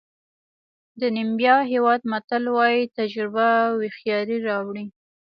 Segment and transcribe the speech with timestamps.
[1.01, 3.47] د نیمبیا هېواد متل وایي تجربه
[3.79, 4.85] هوښیاري راوړي.